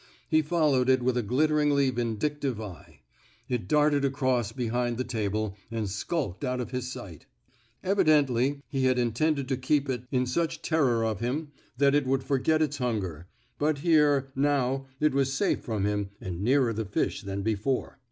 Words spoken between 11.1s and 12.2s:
him that it